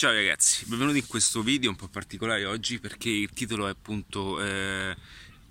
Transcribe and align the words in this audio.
Ciao 0.00 0.14
ragazzi, 0.14 0.64
benvenuti 0.64 0.96
in 0.96 1.06
questo 1.06 1.42
video 1.42 1.68
un 1.68 1.76
po' 1.76 1.86
particolare 1.88 2.46
oggi 2.46 2.78
perché 2.78 3.10
il 3.10 3.28
titolo 3.34 3.66
è 3.66 3.70
appunto 3.70 4.40
eh, 4.40 4.92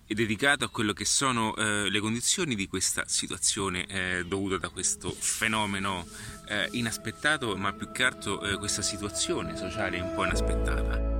è 0.07 0.13
dedicato 0.15 0.65
a 0.65 0.69
quello 0.69 0.91
che 0.91 1.05
sono 1.05 1.55
eh, 1.55 1.87
le 1.87 1.99
condizioni 1.99 2.55
di 2.55 2.67
questa 2.67 3.03
situazione 3.05 3.85
eh, 3.85 4.25
dovuta 4.25 4.57
da 4.57 4.69
questo 4.69 5.11
fenomeno 5.11 6.07
eh, 6.47 6.67
inaspettato 6.71 7.55
ma 7.57 7.73
più 7.73 7.91
che 7.91 8.03
altro 8.03 8.41
eh, 8.41 8.57
questa 8.57 8.81
situazione 8.81 9.55
sociale 9.55 9.99
un 9.99 10.15
po' 10.15 10.25
inaspettata. 10.25 11.17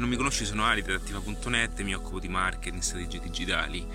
non 0.00 0.08
mi 0.08 0.16
conosci 0.16 0.46
sono 0.46 0.64
Ali 0.64 0.80
Adattiva.net, 0.80 1.82
mi 1.82 1.94
occupo 1.94 2.18
di 2.18 2.28
marketing, 2.28 2.80
strategie 2.80 3.20
digitali 3.20 3.86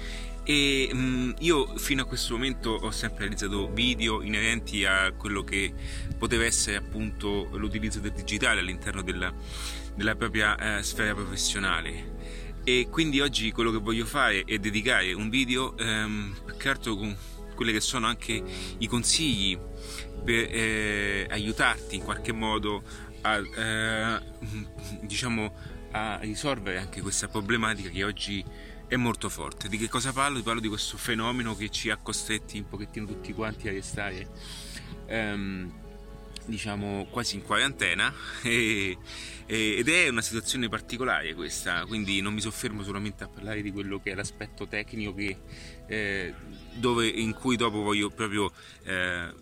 e 0.46 0.90
mh, 0.94 0.98
mm, 0.98 1.32
io 1.40 1.76
fino 1.78 2.04
a 2.04 2.06
questo 2.06 2.36
momento 2.36 2.70
ho 2.70 2.92
sempre 2.92 3.22
realizzato 3.22 3.68
video 3.72 4.22
inerenti 4.22 4.86
a 4.86 5.12
quello 5.12 5.44
che 5.44 5.74
poteva 6.18 6.46
essere 6.46 6.78
appunto 6.78 7.50
l'utilizzo 7.54 8.00
del 8.00 8.12
digitale 8.12 8.60
all'interno 8.60 9.02
della, 9.02 9.34
della 9.96 10.16
propria 10.16 10.78
eh, 10.78 10.84
sfera 10.84 11.16
professionale. 11.16 12.14
E 12.64 12.88
quindi 12.90 13.20
oggi 13.22 13.52
quello 13.52 13.72
che 13.72 13.80
voglio 13.80 14.06
fare 14.06 14.44
è 14.46 14.58
dedicare 14.60 15.14
un 15.14 15.30
video 15.30 15.76
ehm, 15.78 16.36
più 16.46 16.58
che 16.58 16.74
con 16.96 17.16
quelli 17.56 17.72
che 17.72 17.80
sono 17.80 18.06
anche 18.06 18.44
i 18.78 18.88
consigli 18.88 19.58
per 20.24 20.50
eh, 20.52 21.28
aiutarti 21.30 21.96
in 21.96 22.04
qualche 22.04 22.32
modo 22.32 22.84
a, 23.22 23.38
eh, 23.38 24.20
diciamo, 25.02 25.54
a 25.92 26.20
risolvere 26.22 26.78
anche 26.78 27.02
questa 27.02 27.28
problematica 27.28 27.90
che 27.90 28.04
oggi 28.04 28.44
è 28.88 28.96
molto 28.96 29.30
forte. 29.30 29.68
Di 29.68 29.78
che 29.78 29.90
cosa 29.90 30.14
parlo? 30.14 30.42
Parlo 30.42 30.62
di 30.62 30.68
questo 30.68 30.98
fenomeno 30.98 31.56
che 31.56 31.70
ci 31.70 31.90
ha 31.90 31.98
costretti 31.98 32.58
un 32.58 32.68
pochettino 32.68 33.06
tutti 33.06 33.34
quanti 33.34 33.68
a 33.68 33.72
restare 33.72 34.30
ehm, 35.08 35.72
diciamo 36.46 37.08
quasi 37.10 37.36
in 37.36 37.44
quarantena 37.44 38.14
e, 38.44 38.98
e, 39.46 39.78
ed 39.78 39.90
è 39.90 40.08
una 40.10 40.22
situazione 40.22 40.70
particolare 40.70 41.34
questa, 41.34 41.86
quindi 41.86 42.22
non 42.22 42.34
mi 42.34 42.42
soffermo 42.42 42.84
solamente 42.84 43.24
a 43.24 43.28
parlare 43.28 43.62
di 43.62 43.72
quello 43.72 44.00
che 44.00 44.12
è 44.12 44.16
l'aspetto 44.16 44.68
tecnico 44.68 45.14
che, 45.14 45.38
eh, 45.88 46.34
dove, 46.76 47.08
in 47.08 47.34
cui 47.34 47.56
dopo 47.56 47.82
voglio 47.82 48.10
proprio 48.10 48.52
eh, 48.84 49.34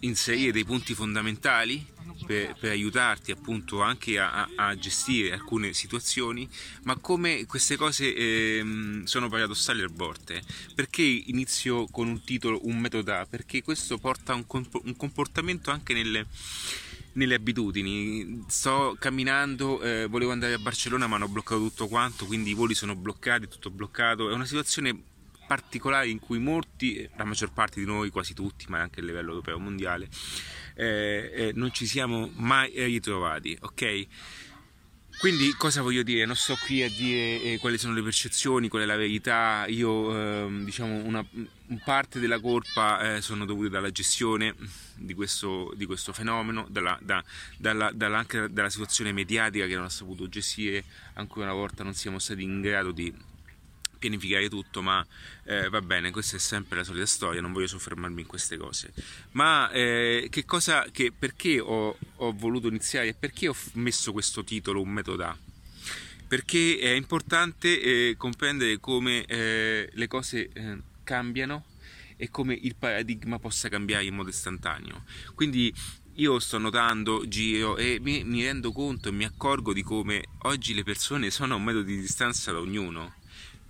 inserire 0.00 0.52
dei 0.52 0.64
punti 0.64 0.94
fondamentali 0.94 1.94
per, 2.24 2.56
per 2.58 2.70
aiutarti 2.70 3.30
appunto 3.30 3.82
anche 3.82 4.18
a, 4.18 4.48
a, 4.54 4.74
gestire 4.76 5.32
alcune 5.32 5.72
situazioni, 5.72 6.48
ma 6.84 6.96
come 6.96 7.44
queste 7.46 7.76
cose 7.76 8.14
eh, 8.14 9.02
sono 9.04 9.28
paradossali 9.28 9.82
a 9.82 9.88
volte. 9.90 10.42
Perché 10.74 11.02
inizio 11.02 11.86
con 11.86 12.08
un 12.08 12.22
titolo, 12.24 12.60
un 12.64 12.78
metodo 12.78 13.12
A? 13.12 13.26
Perché 13.26 13.62
questo 13.62 13.98
porta 13.98 14.32
a 14.32 14.36
un, 14.36 14.44
un 14.46 14.96
comportamento 14.96 15.70
anche 15.70 15.94
nelle 15.94 16.26
nelle 17.16 17.34
abitudini. 17.34 18.44
Sto 18.46 18.94
camminando, 18.98 19.80
eh, 19.82 20.06
volevo 20.06 20.32
andare 20.32 20.54
a 20.54 20.58
Barcellona 20.58 21.06
ma 21.06 21.16
hanno 21.16 21.28
bloccato 21.28 21.60
tutto 21.60 21.88
quanto, 21.88 22.26
quindi 22.26 22.50
i 22.50 22.54
voli 22.54 22.74
sono 22.74 22.94
bloccati, 22.94 23.48
tutto 23.48 23.70
bloccato. 23.70 24.30
È 24.30 24.34
una 24.34 24.44
situazione 24.44 25.02
particolare 25.46 26.08
in 26.08 26.18
cui 26.18 26.38
molti, 26.38 27.08
la 27.16 27.24
maggior 27.24 27.52
parte 27.52 27.80
di 27.80 27.86
noi, 27.86 28.10
quasi 28.10 28.34
tutti, 28.34 28.66
ma 28.68 28.80
anche 28.80 29.00
a 29.00 29.02
livello 29.02 29.30
europeo 29.30 29.58
mondiale, 29.58 30.08
eh, 30.74 31.30
eh, 31.34 31.52
non 31.54 31.72
ci 31.72 31.86
siamo 31.86 32.30
mai 32.34 32.72
ritrovati, 32.74 33.56
ok? 33.60 34.06
Quindi 35.18 35.50
cosa 35.56 35.80
voglio 35.80 36.02
dire? 36.02 36.26
Non 36.26 36.36
sto 36.36 36.56
qui 36.66 36.82
a 36.82 36.90
dire 36.90 37.40
eh, 37.40 37.58
quali 37.58 37.78
sono 37.78 37.94
le 37.94 38.02
percezioni, 38.02 38.68
qual 38.68 38.82
è 38.82 38.84
la 38.84 38.96
verità, 38.96 39.64
io 39.66 40.14
ehm, 40.14 40.64
diciamo 40.64 41.04
una, 41.04 41.24
parte 41.82 42.20
della 42.20 42.38
colpa 42.38 43.14
eh, 43.14 43.22
sono 43.22 43.46
dovute 43.46 43.70
dalla 43.70 43.90
gestione 43.90 44.54
di 44.94 45.14
questo, 45.14 45.72
di 45.74 45.86
questo 45.86 46.12
fenomeno, 46.12 46.66
dalla, 46.68 46.98
da, 47.00 47.24
dalla, 47.56 47.90
dalla, 47.94 48.18
anche 48.18 48.52
dalla 48.52 48.68
situazione 48.68 49.12
mediatica 49.12 49.66
che 49.66 49.74
non 49.74 49.84
ha 49.84 49.88
saputo 49.88 50.28
gestire, 50.28 50.84
ancora 51.14 51.46
una 51.46 51.54
volta 51.54 51.82
non 51.82 51.94
siamo 51.94 52.18
stati 52.18 52.42
in 52.42 52.60
grado 52.60 52.90
di 52.90 53.12
pianificare 53.98 54.48
tutto, 54.48 54.82
ma 54.82 55.04
eh, 55.44 55.68
va 55.68 55.80
bene, 55.80 56.10
questa 56.10 56.36
è 56.36 56.38
sempre 56.38 56.78
la 56.78 56.84
solita 56.84 57.06
storia, 57.06 57.40
non 57.40 57.52
voglio 57.52 57.66
soffermarmi 57.66 58.20
in 58.20 58.26
queste 58.26 58.56
cose. 58.56 58.92
Ma 59.32 59.70
eh, 59.70 60.28
che 60.30 60.44
cosa, 60.44 60.86
che, 60.90 61.12
perché 61.16 61.60
ho, 61.60 61.96
ho, 62.16 62.32
voluto 62.32 62.68
iniziare 62.68 63.08
e 63.08 63.14
perché 63.14 63.48
ho 63.48 63.56
messo 63.72 64.12
questo 64.12 64.44
titolo, 64.44 64.80
un 64.80 64.90
metodo 64.90 65.24
A? 65.24 65.36
Perché 66.28 66.78
è 66.78 66.90
importante 66.90 67.80
eh, 67.80 68.14
comprendere 68.16 68.78
come 68.80 69.24
eh, 69.26 69.88
le 69.92 70.06
cose 70.08 70.50
eh, 70.52 70.78
cambiano 71.04 71.64
e 72.16 72.30
come 72.30 72.54
il 72.54 72.74
paradigma 72.74 73.38
possa 73.38 73.68
cambiare 73.68 74.04
in 74.04 74.14
modo 74.14 74.30
istantaneo. 74.30 75.04
Quindi 75.34 75.72
io 76.14 76.38
sto 76.38 76.58
notando, 76.58 77.28
giro 77.28 77.76
e 77.76 77.98
mi, 78.00 78.24
mi, 78.24 78.42
rendo 78.42 78.72
conto 78.72 79.08
e 79.08 79.12
mi 79.12 79.24
accorgo 79.24 79.72
di 79.72 79.82
come 79.82 80.24
oggi 80.42 80.72
le 80.72 80.82
persone 80.82 81.30
sono 81.30 81.54
a 81.54 81.56
un 81.56 81.64
metro 81.64 81.82
di 81.82 82.00
distanza 82.00 82.52
da 82.52 82.58
ognuno 82.58 83.15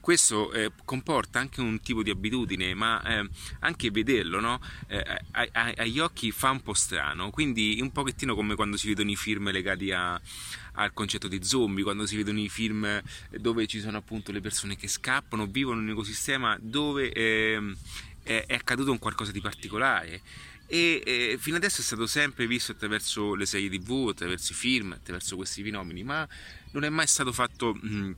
questo 0.07 0.53
eh, 0.53 0.71
comporta 0.85 1.41
anche 1.41 1.61
un 1.61 1.81
tipo 1.81 2.05
di 2.05 2.11
abitudine, 2.11 2.75
ma 2.75 3.03
eh, 3.03 3.29
anche 3.59 3.91
vederlo 3.91 4.39
no? 4.39 4.61
eh, 4.87 4.99
a, 5.33 5.49
a, 5.51 5.73
agli 5.79 5.99
occhi 5.99 6.31
fa 6.31 6.51
un 6.51 6.63
po' 6.63 6.75
strano, 6.75 7.31
quindi 7.31 7.81
un 7.81 7.91
pochettino 7.91 8.37
come 8.37 8.55
quando 8.55 8.77
si 8.77 8.87
vedono 8.87 9.11
i 9.11 9.17
film 9.17 9.51
legati 9.51 9.91
a, 9.91 10.13
al 10.75 10.93
concetto 10.93 11.27
di 11.27 11.43
zombie, 11.43 11.83
quando 11.83 12.07
si 12.07 12.15
vedono 12.15 12.39
i 12.39 12.49
film 12.49 13.03
dove 13.31 13.67
ci 13.67 13.81
sono 13.81 13.97
appunto 13.97 14.31
le 14.31 14.41
persone 14.41 14.77
che 14.77 14.87
scappano, 14.87 15.45
vivono 15.47 15.81
in 15.81 15.87
un 15.87 15.91
ecosistema 15.95 16.57
dove 16.61 17.11
ehm, 17.13 17.77
è, 18.23 18.45
è 18.47 18.55
accaduto 18.55 18.93
un 18.93 19.01
qualcosa 19.01 19.33
di 19.33 19.41
particolare 19.41 20.23
e 20.69 21.03
eh, 21.05 21.37
fino 21.41 21.57
adesso 21.57 21.81
è 21.81 21.85
stato 21.85 22.07
sempre 22.07 22.47
visto 22.47 22.71
attraverso 22.71 23.35
le 23.35 23.45
serie 23.45 23.69
tv, 23.69 24.09
attraverso 24.11 24.53
i 24.53 24.55
film, 24.55 24.93
attraverso 24.93 25.35
questi 25.35 25.65
fenomeni, 25.65 26.05
ma 26.05 26.29
non 26.73 26.85
è 26.85 26.89
mai 26.91 27.07
stato 27.09 27.33
fatto 27.33 27.75
mh, 27.75 28.17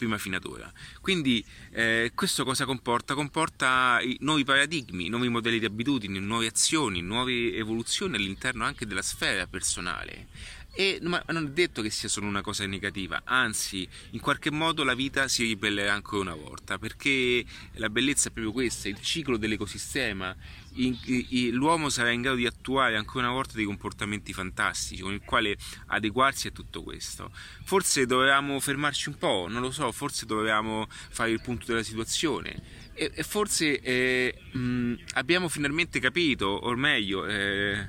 prima 0.00 0.16
finatura. 0.16 0.72
Quindi 1.02 1.44
eh, 1.72 2.12
questo 2.14 2.44
cosa 2.44 2.64
comporta? 2.64 3.14
Comporta 3.14 4.00
nuovi 4.20 4.44
paradigmi, 4.44 5.08
nuovi 5.08 5.28
modelli 5.28 5.58
di 5.58 5.66
abitudini, 5.66 6.18
nuove 6.18 6.46
azioni, 6.46 7.02
nuove 7.02 7.54
evoluzioni 7.54 8.16
all'interno 8.16 8.64
anche 8.64 8.86
della 8.86 9.02
sfera 9.02 9.46
personale. 9.46 10.28
E, 10.72 11.00
ma 11.02 11.22
non 11.28 11.46
è 11.46 11.50
detto 11.50 11.82
che 11.82 11.90
sia 11.90 12.08
solo 12.08 12.26
una 12.26 12.42
cosa 12.42 12.64
negativa, 12.64 13.22
anzi, 13.24 13.86
in 14.10 14.20
qualche 14.20 14.52
modo 14.52 14.84
la 14.84 14.94
vita 14.94 15.26
si 15.26 15.42
ribellerà 15.42 15.92
ancora 15.92 16.32
una 16.32 16.34
volta, 16.34 16.78
perché 16.78 17.44
la 17.74 17.90
bellezza 17.90 18.28
è 18.28 18.32
proprio 18.32 18.52
questa, 18.52 18.88
il 18.88 19.00
ciclo 19.00 19.36
dell'ecosistema, 19.36 20.34
in, 20.74 20.96
in, 21.04 21.50
l'uomo 21.50 21.88
sarà 21.88 22.10
in 22.10 22.22
grado 22.22 22.36
di 22.36 22.46
attuare 22.46 22.96
ancora 22.96 23.26
una 23.26 23.34
volta 23.34 23.54
dei 23.54 23.64
comportamenti 23.64 24.32
fantastici, 24.32 25.02
con 25.02 25.12
il 25.12 25.22
quale 25.24 25.56
adeguarsi 25.86 26.46
a 26.46 26.50
tutto 26.52 26.84
questo. 26.84 27.32
Forse 27.64 28.06
dovevamo 28.06 28.60
fermarci 28.60 29.08
un 29.08 29.18
po', 29.18 29.46
non 29.48 29.62
lo 29.62 29.72
so, 29.72 29.90
forse 29.90 30.24
dovevamo 30.24 30.86
fare 30.88 31.30
il 31.32 31.40
punto 31.40 31.66
della 31.66 31.82
situazione. 31.82 32.62
E, 32.94 33.10
e 33.12 33.22
forse 33.24 33.80
eh, 33.80 34.34
mh, 34.52 34.94
abbiamo 35.14 35.48
finalmente 35.48 35.98
capito, 35.98 36.46
o 36.46 36.74
meglio, 36.76 37.26
eh, 37.26 37.88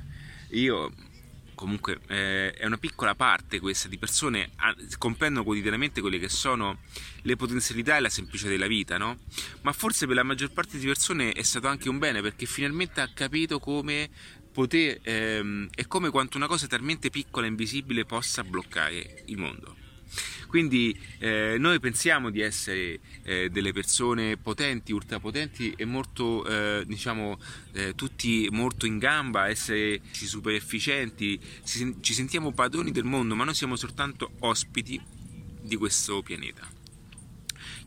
io 0.50 0.92
comunque 1.62 2.00
eh, 2.08 2.54
è 2.54 2.66
una 2.66 2.78
piccola 2.78 3.14
parte 3.14 3.60
questa 3.60 3.88
di 3.88 4.00
persone 4.00 4.50
comprendono 4.98 5.44
quotidianamente 5.44 6.02
quelle 6.02 6.18
che 6.18 6.28
sono 6.28 6.80
le 7.22 7.36
potenzialità 7.36 7.98
e 7.98 8.00
la 8.00 8.10
semplicità 8.10 8.50
della 8.50 8.66
vita, 8.66 8.98
no? 8.98 9.20
Ma 9.62 9.72
forse 9.72 10.08
per 10.08 10.16
la 10.16 10.24
maggior 10.24 10.52
parte 10.52 10.80
di 10.80 10.86
persone 10.88 11.34
è 11.34 11.44
stato 11.44 11.68
anche 11.68 11.88
un 11.88 12.00
bene 12.00 12.22
perché 12.22 12.48
finalmente 12.48 13.00
ha 13.00 13.10
capito 13.14 13.60
come 13.60 14.10
poter 14.52 15.02
ehm, 15.04 15.70
e 15.76 15.86
come 15.86 16.10
quanto 16.10 16.38
una 16.38 16.48
cosa 16.48 16.66
talmente 16.66 17.12
piccola 17.12 17.46
e 17.46 17.50
invisibile 17.50 18.06
possa 18.06 18.44
bloccare 18.44 19.22
il 19.28 19.38
mondo. 19.38 19.81
Quindi 20.48 20.98
eh, 21.20 21.56
noi 21.58 21.80
pensiamo 21.80 22.30
di 22.30 22.42
essere 22.42 23.00
eh, 23.24 23.50
delle 23.50 23.72
persone 23.72 24.38
potenti, 24.38 24.92
ultrapotenti 24.92 25.74
e 25.78 25.86
molto, 25.86 26.46
eh, 26.46 26.84
diciamo, 26.86 27.40
eh, 27.74 27.96
tutti 27.96 28.48
molto 28.52 28.86
in 28.86 28.98
gamba, 28.98 29.48
essere 29.48 30.02
super 30.12 30.54
efficienti, 30.54 31.40
ci 31.64 32.14
sentiamo 32.14 32.52
padroni 32.52 32.92
del 32.92 33.06
mondo, 33.06 33.36
ma 33.36 33.46
noi 33.46 33.56
siamo 33.56 33.76
soltanto 33.76 34.32
ospiti 34.40 35.02
di 35.62 35.76
questo 35.78 36.22
pianeta. 36.22 36.81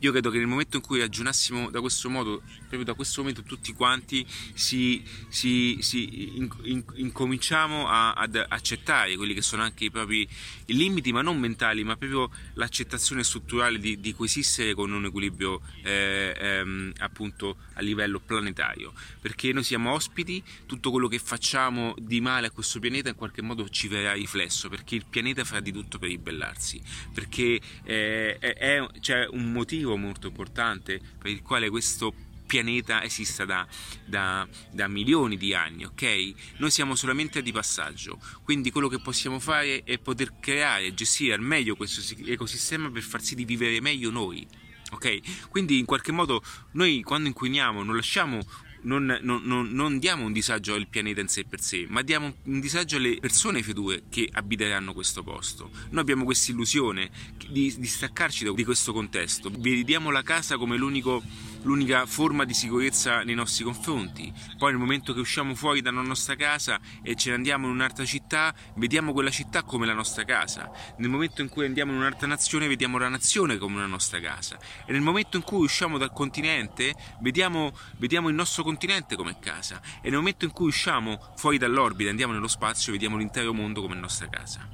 Io 0.04 0.12
credo 0.12 0.28
che 0.28 0.36
nel 0.36 0.46
momento 0.46 0.76
in 0.76 0.82
cui 0.82 0.98
ragionassimo 0.98 1.70
da 1.70 1.80
questo 1.80 2.10
modo, 2.10 2.42
proprio 2.58 2.84
da 2.84 2.92
questo 2.92 3.22
momento 3.22 3.42
tutti 3.42 3.72
quanti 3.72 4.26
si, 4.52 5.02
si, 5.28 5.78
si 5.80 6.36
in, 6.36 6.46
in, 6.64 6.84
incominciamo 6.96 7.88
a, 7.88 8.12
ad 8.12 8.36
accettare 8.36 9.16
quelli 9.16 9.32
che 9.32 9.40
sono 9.40 9.62
anche 9.62 9.86
i 9.86 9.90
propri 9.90 10.28
limiti, 10.66 11.10
ma 11.10 11.22
non 11.22 11.38
mentali, 11.38 11.84
ma 11.84 11.96
proprio 11.96 12.30
l'accettazione 12.52 13.24
strutturale 13.24 13.78
di, 13.78 13.98
di 13.98 14.14
coesistere 14.14 14.74
con 14.74 14.92
un 14.92 15.06
equilibrio 15.06 15.62
eh, 15.82 16.36
ehm, 16.38 16.92
appunto 16.98 17.56
a 17.72 17.80
livello 17.80 18.20
planetario, 18.20 18.92
perché 19.22 19.54
noi 19.54 19.64
siamo 19.64 19.92
ospiti, 19.92 20.42
tutto 20.66 20.90
quello 20.90 21.08
che 21.08 21.18
facciamo 21.18 21.94
di 21.98 22.20
male 22.20 22.48
a 22.48 22.50
questo 22.50 22.78
pianeta 22.78 23.08
in 23.08 23.14
qualche 23.14 23.40
modo 23.40 23.66
ci 23.70 23.88
verrà 23.88 24.12
riflesso, 24.12 24.68
perché 24.68 24.96
il 24.96 25.06
pianeta 25.08 25.44
farà 25.44 25.60
di 25.60 25.72
tutto 25.72 25.98
per 25.98 26.10
ribellarsi, 26.10 26.82
perché 27.14 27.58
eh, 27.84 28.36
è, 28.38 28.54
è, 28.54 28.86
c'è 29.00 29.26
un 29.30 29.50
motivo 29.50 29.92
molto 29.96 30.28
importante 30.28 31.00
per 31.18 31.30
il 31.30 31.42
quale 31.42 31.70
questo 31.70 32.14
pianeta 32.46 33.02
esista 33.02 33.44
da, 33.44 33.66
da, 34.04 34.46
da, 34.70 34.86
milioni 34.86 35.36
di 35.36 35.54
anni, 35.54 35.84
ok? 35.84 36.34
Noi 36.58 36.70
siamo 36.70 36.94
solamente 36.94 37.42
di 37.42 37.52
passaggio, 37.52 38.20
quindi 38.42 38.70
quello 38.70 38.88
che 38.88 39.00
possiamo 39.00 39.38
fare 39.40 39.82
è 39.82 39.98
poter 39.98 40.38
creare 40.38 40.86
e 40.86 40.94
gestire 40.94 41.34
al 41.34 41.40
meglio 41.40 41.74
questo 41.74 42.00
ecosistema 42.24 42.90
per 42.90 43.02
far 43.02 43.22
sì 43.22 43.34
di 43.34 43.44
vivere 43.44 43.80
meglio 43.80 44.10
noi. 44.10 44.46
Ok? 44.90 45.48
Quindi 45.48 45.78
in 45.78 45.86
qualche 45.86 46.12
modo 46.12 46.42
noi 46.72 47.02
quando 47.02 47.26
inquiniamo 47.26 47.82
non 47.82 47.96
lasciamo 47.96 48.38
non, 48.84 49.18
non, 49.22 49.42
non, 49.44 49.68
non, 49.72 49.98
diamo 49.98 50.24
un 50.24 50.32
disagio 50.32 50.74
al 50.74 50.86
pianeta 50.88 51.20
in 51.20 51.28
sé 51.28 51.44
per 51.44 51.60
sé, 51.60 51.86
ma 51.88 52.02
diamo 52.02 52.36
un 52.44 52.60
disagio 52.60 52.96
alle 52.96 53.18
persone 53.20 53.62
fedue 53.62 54.04
che 54.08 54.28
abiteranno 54.30 54.92
questo 54.92 55.22
posto. 55.22 55.70
Noi 55.90 56.00
abbiamo 56.00 56.24
questa 56.24 56.52
illusione 56.52 57.10
di, 57.48 57.74
di 57.76 57.86
staccarci 57.86 58.44
da, 58.44 58.52
di 58.52 58.64
questo 58.64 58.92
contesto, 58.92 59.50
vediamo 59.50 60.10
la 60.10 60.22
casa 60.22 60.56
come 60.56 60.76
l'unico 60.76 61.22
l'unica 61.64 62.06
forma 62.06 62.44
di 62.44 62.54
sicurezza 62.54 63.22
nei 63.22 63.34
nostri 63.34 63.64
confronti. 63.64 64.32
Poi 64.56 64.70
nel 64.70 64.80
momento 64.80 65.12
che 65.12 65.20
usciamo 65.20 65.54
fuori 65.54 65.80
dalla 65.80 66.00
nostra 66.00 66.36
casa 66.36 66.80
e 67.02 67.14
ce 67.14 67.30
ne 67.30 67.36
andiamo 67.36 67.66
in 67.66 67.72
un'altra 67.72 68.04
città, 68.04 68.54
vediamo 68.76 69.12
quella 69.12 69.30
città 69.30 69.62
come 69.62 69.86
la 69.86 69.92
nostra 69.92 70.24
casa. 70.24 70.70
Nel 70.98 71.10
momento 71.10 71.42
in 71.42 71.48
cui 71.48 71.64
andiamo 71.64 71.92
in 71.92 71.98
un'altra 71.98 72.26
nazione, 72.26 72.68
vediamo 72.68 72.98
la 72.98 73.08
nazione 73.08 73.58
come 73.58 73.78
la 73.80 73.86
nostra 73.86 74.20
casa. 74.20 74.58
E 74.86 74.92
nel 74.92 75.00
momento 75.00 75.36
in 75.36 75.42
cui 75.42 75.64
usciamo 75.64 75.98
dal 75.98 76.12
continente, 76.12 76.94
vediamo, 77.20 77.76
vediamo 77.98 78.28
il 78.28 78.34
nostro 78.34 78.62
continente 78.62 79.16
come 79.16 79.38
casa. 79.38 79.80
E 80.00 80.10
nel 80.10 80.18
momento 80.18 80.44
in 80.44 80.52
cui 80.52 80.68
usciamo 80.68 81.32
fuori 81.36 81.58
dall'orbita, 81.58 82.10
andiamo 82.10 82.32
nello 82.32 82.48
spazio, 82.48 82.92
vediamo 82.92 83.16
l'intero 83.16 83.52
mondo 83.52 83.80
come 83.80 83.94
nostra 83.94 84.28
casa. 84.28 84.68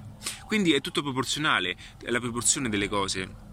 Quindi 0.44 0.72
è 0.72 0.80
tutto 0.80 1.02
proporzionale, 1.02 1.76
è 2.02 2.10
la 2.10 2.20
proporzione 2.20 2.68
delle 2.68 2.88
cose 2.88 3.48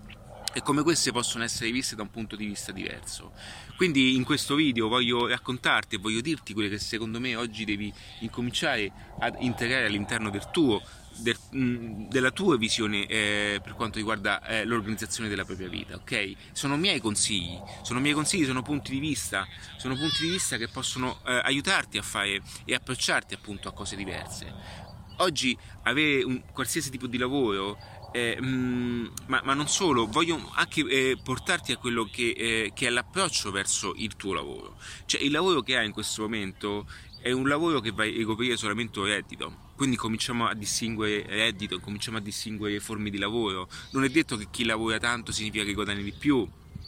e 0.58 0.64
come 0.64 0.82
queste 0.82 1.12
possono 1.12 1.44
essere 1.44 1.70
viste 1.70 1.96
da 1.96 2.02
un 2.02 2.10
punto 2.10 2.36
di 2.36 2.48
vista 2.48 2.72
diverso. 2.72 3.32
Quindi 3.76 4.16
in 4.16 4.24
questo 4.24 4.56
video 4.56 4.88
voglio 4.88 5.28
raccontarti 5.28 5.96
e 5.96 5.98
voglio 6.00 6.20
dirti 6.20 6.56
quelle 6.56 6.68
che 6.68 6.80
secondo 6.80 7.20
me 7.20 7.36
oggi 7.36 7.64
devi 7.64 7.94
incominciare 8.22 8.92
ad 9.20 9.36
integrare 9.38 9.86
all'interno 9.86 10.32
del 10.32 10.50
tuo 10.50 10.82
del, 11.18 11.38
mm, 11.56 12.08
della 12.10 12.32
tua 12.32 12.58
visione 12.58 13.06
eh, 13.06 13.60
per 13.62 13.76
quanto 13.76 14.00
riguarda 14.00 14.44
eh, 14.48 14.66
l'organizzazione 14.66 15.30
della 15.30 15.46
propria 15.46 15.70
vita, 15.70 15.94
ok? 15.94 16.34
Sono 16.54 16.76
miei 16.76 17.00
consigli, 17.00 17.60
sono 17.84 18.00
miei 18.00 18.16
consigli, 18.16 18.46
sono 18.46 18.64
punti 18.64 18.90
di 18.92 19.00
vista, 19.00 19.48
sono 19.78 19.96
punti 19.96 20.24
di 20.24 20.30
vista 20.32 20.58
che 20.58 20.70
possono 20.70 21.20
eh, 21.24 21.40
aiutarti 21.44 22.00
a 22.00 22.02
fare 22.02 22.42
e 22.66 22.74
approcciarti 22.74 23.36
appunto 23.36 23.70
a 23.70 23.74
cose 23.74 23.96
diverse. 23.96 24.86
Oggi 25.20 25.58
avere 25.84 26.24
un 26.24 26.44
qualsiasi 26.52 26.92
tipo 26.92 27.08
di 27.08 27.18
lavoro 27.18 27.78
eh, 28.12 28.38
mh, 28.40 28.46
mm, 28.48 29.06
ma, 29.28 29.42
ma, 29.44 29.54
non 29.54 29.68
solo, 29.68 30.08
voglio 30.08 30.52
anche 30.56 30.82
eh, 30.82 31.18
portarti 31.22 31.72
a 31.72 31.78
quello 31.78 32.08
che, 32.12 32.30
eh, 32.30 32.72
che, 32.74 32.88
è 32.88 32.90
l'approccio 32.90 33.52
verso 33.52 33.94
il 33.96 34.16
tuo 34.16 34.34
lavoro. 34.34 34.78
Cioè 35.06 35.22
il 35.22 35.32
lavoro 35.32 35.62
che 35.62 35.78
hai 35.78 35.86
in 35.86 35.92
questo 35.92 36.22
momento 36.22 36.88
è 37.22 37.32
un 37.32 37.48
lavoro 37.48 37.80
che 37.80 37.92
vai 37.92 38.14
a 38.14 38.18
ricoprire 38.18 38.58
solamente 38.58 39.02
reddito. 39.02 39.66
Quindi 39.76 39.96
cominciamo 39.96 40.48
a 40.48 40.54
distinguere 40.54 41.26
reddito, 41.28 41.80
cominciamo 41.80 42.18
a 42.18 42.22
distinguere 42.22 42.80
forme 42.80 43.10
di 43.10 43.18
lavoro. 43.18 43.70
Non 43.92 44.04
è 44.04 44.10
detto 44.10 44.38
che 44.38 44.48
chi 44.50 44.64
lavora 44.64 44.98
tanto 44.98 45.32
significa 45.32 45.64
che 45.64 45.74
guadagna 45.74 46.02
di 46.02 46.14
più, 46.14 46.48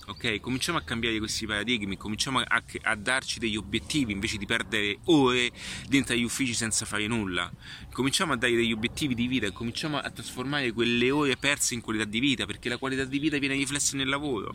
ok? 0.09 0.39
Cominciamo 0.39 0.77
a 0.77 0.81
cambiare 0.81 1.17
questi 1.19 1.45
paradigmi, 1.45 1.95
cominciamo 1.95 2.39
a, 2.39 2.63
a, 2.81 2.95
darci 2.95 3.39
degli 3.39 3.55
obiettivi 3.55 4.11
invece 4.11 4.37
di 4.37 4.45
perdere 4.45 4.99
ore 5.05 5.51
dentro 5.87 6.13
agli 6.13 6.23
uffici 6.23 6.53
senza 6.53 6.85
fare 6.85 7.07
nulla. 7.07 7.51
Cominciamo 7.91 8.33
a 8.33 8.35
dare 8.35 8.55
degli 8.55 8.71
obiettivi 8.71 9.13
di 9.13 9.27
vita, 9.27 9.51
cominciamo 9.51 9.97
a 9.97 10.09
trasformare 10.09 10.71
quelle 10.71 11.11
ore 11.11 11.37
perse 11.37 11.75
in 11.75 11.81
qualità 11.81 12.05
di 12.05 12.19
vita, 12.19 12.45
perché 12.45 12.69
la 12.69 12.77
qualità 12.77 13.05
di 13.05 13.19
vita 13.19 13.37
viene 13.37 13.55
riflessa 13.55 13.95
nel 13.95 14.09
lavoro. 14.09 14.53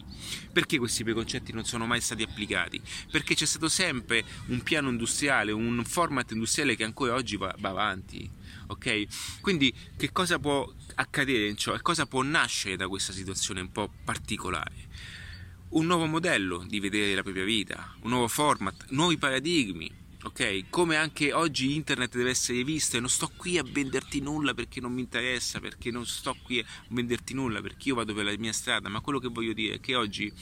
Perché 0.52 0.78
questi 0.78 1.04
preconcetti 1.04 1.52
non 1.52 1.64
sono 1.64 1.86
mai 1.86 2.00
stati 2.00 2.22
applicati? 2.22 2.80
Perché 3.10 3.34
c'è 3.34 3.46
stato 3.46 3.68
sempre 3.68 4.24
un 4.46 4.62
piano 4.62 4.88
industriale, 4.88 5.52
un 5.52 5.84
format 5.84 6.32
industriale 6.32 6.74
che 6.74 6.84
ancora 6.84 7.14
oggi 7.14 7.36
va, 7.36 7.54
va 7.58 7.68
avanti. 7.68 8.28
Ok? 8.66 9.40
Quindi 9.40 9.72
che 9.96 10.10
cosa 10.10 10.38
può 10.38 10.70
accadere 10.96 11.46
in 11.46 11.56
ciò? 11.56 11.78
Cosa 11.80 12.06
può 12.06 12.22
nascere 12.22 12.76
da 12.76 12.88
questa 12.88 13.12
situazione 13.12 13.60
un 13.60 13.70
po' 13.70 13.90
particolare? 14.04 14.88
Un 15.74 15.86
nuovo 15.86 16.06
modello 16.06 16.64
di 16.68 16.78
vedere 16.78 17.14
la 17.14 17.22
propria 17.22 17.44
vita, 17.44 17.96
un 18.02 18.10
nuovo 18.10 18.28
format, 18.28 18.86
nuovi 18.90 19.18
paradigmi, 19.18 19.90
ok? 20.22 20.70
Come 20.70 20.96
anche 20.96 21.32
oggi 21.32 21.74
internet 21.74 22.16
deve 22.16 22.30
essere 22.30 22.62
visto 22.62 22.96
e 22.96 23.00
non 23.00 23.08
sto 23.08 23.30
qui 23.36 23.58
a 23.58 23.64
venderti 23.64 24.20
nulla 24.20 24.54
perché 24.54 24.80
non 24.80 24.92
mi 24.92 25.00
interessa, 25.00 25.58
perché 25.60 25.90
non 25.90 26.06
sto 26.06 26.36
qui 26.42 26.60
a 26.60 26.64
venderti 26.88 27.34
nulla 27.34 27.60
perché 27.60 27.88
io 27.88 27.96
vado 27.96 28.14
per 28.14 28.24
la 28.24 28.34
mia 28.38 28.52
strada, 28.52 28.88
ma 28.88 29.00
quello 29.00 29.18
che 29.18 29.28
voglio 29.28 29.52
dire 29.52 29.74
è 29.74 29.80
che 29.80 29.96
oggi 29.96 30.32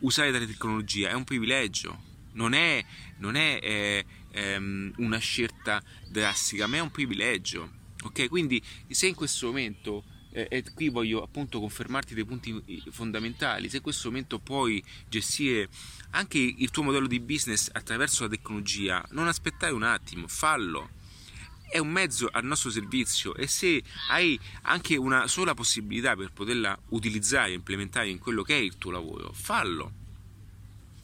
usare 0.00 0.30
la 0.30 0.44
tecnologia 0.44 1.08
è 1.08 1.14
un 1.14 1.24
privilegio, 1.24 1.98
non 2.32 2.52
è, 2.52 2.84
non 3.18 3.34
è 3.34 3.58
eh, 3.62 4.04
ehm, 4.32 4.92
una 4.98 5.18
scelta 5.18 5.82
drastica, 6.06 6.66
ma 6.66 6.76
è 6.76 6.80
un 6.80 6.90
privilegio, 6.90 7.70
ok? 8.04 8.28
Quindi 8.28 8.62
se 8.88 9.06
in 9.06 9.14
questo 9.14 9.46
momento 9.46 10.04
eh, 10.36 10.48
e 10.50 10.64
qui 10.74 10.90
voglio 10.90 11.22
appunto 11.22 11.58
confermarti 11.58 12.12
dei 12.12 12.26
punti 12.26 12.82
fondamentali, 12.90 13.70
se 13.70 13.78
in 13.78 13.82
questo 13.82 14.08
momento 14.08 14.38
puoi 14.38 14.84
gestire 15.08 15.68
anche 16.10 16.38
il 16.38 16.70
tuo 16.70 16.82
modello 16.82 17.06
di 17.06 17.20
business 17.20 17.70
attraverso 17.72 18.24
la 18.24 18.28
tecnologia, 18.28 19.02
non 19.12 19.28
aspettare 19.28 19.72
un 19.72 19.82
attimo, 19.82 20.28
fallo. 20.28 20.90
È 21.68 21.78
un 21.78 21.88
mezzo 21.88 22.28
al 22.30 22.44
nostro 22.44 22.70
servizio 22.70 23.34
e 23.34 23.46
se 23.46 23.82
hai 24.10 24.38
anche 24.62 24.96
una 24.96 25.26
sola 25.26 25.54
possibilità 25.54 26.14
per 26.14 26.30
poterla 26.32 26.78
utilizzare 26.90 27.50
e 27.50 27.54
implementare 27.54 28.10
in 28.10 28.18
quello 28.18 28.42
che 28.42 28.56
è 28.56 28.60
il 28.60 28.76
tuo 28.76 28.90
lavoro, 28.90 29.32
fallo. 29.32 30.04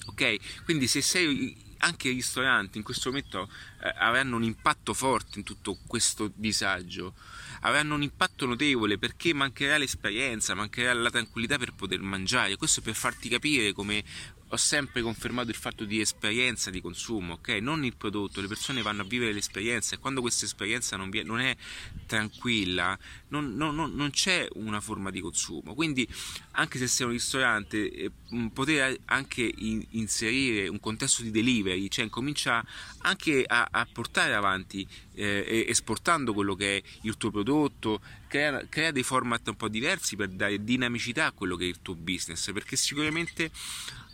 Ok? 0.07 0.65
Quindi 0.65 0.87
se 0.87 1.01
sei 1.01 1.57
anche 1.85 2.09
i 2.09 2.15
ristoranti 2.15 2.79
in 2.79 2.85
questo 2.85 3.11
momento 3.11 3.49
eh, 3.83 3.93
avranno 3.99 4.37
un 4.37 4.45
impatto 4.45 4.95
forte 4.95 5.39
in 5.39 5.45
tutto 5.45 5.79
questo 5.87 6.31
disagio 6.35 7.15
avranno 7.63 7.95
un 7.95 8.03
impatto 8.03 8.47
notevole 8.47 8.99
perché 8.99 9.33
mancherà 9.35 9.77
l'esperienza, 9.77 10.55
mancherà 10.55 10.93
la 10.93 11.11
tranquillità 11.11 11.59
per 11.59 11.73
poter 11.75 12.01
mangiare. 12.01 12.57
Questo 12.57 12.81
per 12.81 12.95
farti 12.95 13.29
capire 13.29 13.73
come 13.73 14.03
ho 14.49 14.57
sempre 14.57 15.01
confermato 15.01 15.49
il 15.49 15.57
fatto 15.57 15.85
di 15.85 15.99
esperienza 16.01 16.69
di 16.69 16.83
consumo, 16.83 17.35
ok? 17.35 17.49
Non 17.63 17.85
il 17.85 17.97
prodotto, 17.97 18.43
le 18.43 18.49
persone 18.49 18.83
vanno 18.83 19.01
a 19.01 19.05
vivere 19.07 19.33
l'esperienza 19.33 19.95
e 19.95 19.99
quando 19.99 20.21
questa 20.21 20.45
esperienza 20.45 20.95
non, 20.97 21.09
non 21.25 21.41
è 21.41 21.57
tranquilla, 22.05 22.99
non, 23.29 23.55
non, 23.55 23.75
non, 23.75 24.11
c'è 24.11 24.47
una 24.55 24.83
forma 24.83 25.11
di 25.11 25.21
consumo. 25.21 25.75
Quindi, 25.75 26.07
anche 26.53 26.79
se 26.79 26.87
sei 26.87 27.07
un 27.07 27.13
ristorante, 27.13 27.91
eh, 27.91 28.11
poter 28.53 28.99
anche 29.07 29.51
in, 29.57 29.85
inserire 29.91 30.69
un 30.69 30.81
contesto 30.81 31.23
di 31.23 31.31
delivery, 31.31 31.89
cioè 31.89 32.09
comincia 32.09 32.65
anche 32.99 33.45
a, 33.47 33.69
a 33.71 33.87
portare 33.91 34.35
avanti 34.35 34.87
eh, 35.15 35.67
esportando 35.69 36.33
quello 36.33 36.55
che 36.55 36.79
è 36.79 36.83
il 37.03 37.17
tuo 37.17 37.31
prodotto, 37.31 38.01
crea, 38.29 38.67
crea, 38.69 38.91
dei 38.91 39.03
format 39.03 39.49
un 39.49 39.57
po' 39.57 39.69
diversi 39.69 40.17
per 40.17 40.29
dare 40.29 40.63
dinamicità 40.63 41.27
a 41.27 41.33
quello 41.33 41.57
che 41.57 41.65
è 41.65 41.69
il 41.69 41.81
tuo 41.83 41.95
business, 41.95 42.53
perché 42.53 42.77
sicuramente 42.77 43.51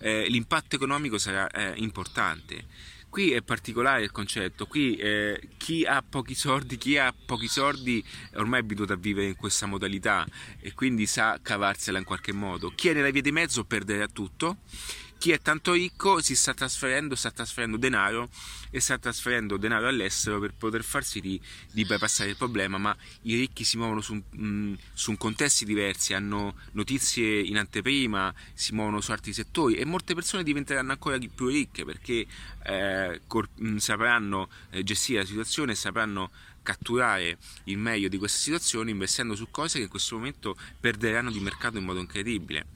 eh, 0.01 0.29
l'impatto 0.29 0.77
economico 0.77 1.19
sarà 1.19 1.49
eh, 1.49 1.75
importante. 1.77 2.97
Qui 3.11 3.33
è 3.33 3.43
particolare 3.43 4.03
il 4.03 4.13
concetto, 4.13 4.67
qui 4.67 4.97
eh, 4.97 5.49
chi 5.57 5.85
ha 5.85 6.05
pochi 6.09 6.35
soldi, 6.35 6.77
chi 6.77 6.99
ha 6.99 7.13
pochi 7.27 7.49
soldi 7.49 8.05
ormai 8.35 8.61
è 8.61 8.63
abituato 8.63 8.93
a 8.93 8.97
vivere 8.97 9.29
in 9.29 9.37
questa 9.37 9.67
modalità 9.67 10.27
e 10.61 10.75
quindi 10.75 11.07
sa 11.07 11.39
cavarsela 11.41 11.99
in 11.99 12.05
qualche 12.05 12.33
modo. 12.33 12.71
Chi 12.75 12.89
è 12.89 12.93
nella 12.93 13.11
via 13.11 13.23
di 13.23 13.33
mezzo 13.33 13.65
perderà 13.65 14.07
tutto 14.07 14.59
chi 15.19 15.33
è 15.33 15.41
tanto 15.41 15.73
ricco 15.73 16.23
si 16.23 16.37
sta 16.37 16.55
trasferendo, 16.55 17.17
sta 17.17 17.33
trasferendo 17.33 17.77
denaro 17.77 18.31
e 18.71 18.79
sta 18.81 18.99
trasferendo 18.99 19.57
denaro 19.57 19.89
all'estero 19.89 20.39
per 20.39 20.55
poter 20.55 20.85
far 20.85 21.05
sì 21.05 21.21
di, 21.21 21.41
di 21.73 21.85
bypassare 21.85 22.31
il 22.31 22.37
problema, 22.37 22.79
ma 22.79 22.97
i 23.23 23.35
ricchi 23.35 23.65
si 23.65 23.77
muovono 23.77 24.01
su, 24.01 24.23
mm, 24.37 24.75
su 24.93 25.17
contesti 25.17 25.65
diversi, 25.65 26.15
hanno 26.15 26.55
notizie 26.73 27.41
in 27.41 27.59
anteprima, 27.59 28.33
si 28.55 28.73
muovono 28.75 29.01
su 29.01 29.11
altri 29.11 29.33
settori 29.33 29.75
e 29.75 29.85
molte 29.85 30.15
persone 30.15 30.45
diventeranno 30.45 30.93
ancora 30.93 31.19
più 31.19 31.49
ricche 31.49 31.85
perché 31.85 32.25
eh, 32.65 33.21
cor- 33.27 33.49
mm, 33.61 33.79
sapranno 33.79 34.49
eh, 34.71 34.85
gestire 34.85 35.21
la 35.21 35.27
situazione 35.27 35.75
sapranno 35.75 36.31
catturare 36.63 37.39
il 37.65 37.79
meglio 37.79 38.09
di 38.09 38.19
questa 38.19 38.39
situazione 38.39 38.91
investendo 38.91 39.35
su 39.35 39.51
cose 39.51 39.79
che 39.79 39.85
in 39.85 39.91
questo 39.91 40.17
momento 40.17 40.57
perderanno 40.79 41.33
di 41.33 41.41
mercato 41.41 41.79
in 41.79 41.85
modo 41.85 41.99
incredibile. 41.99 42.67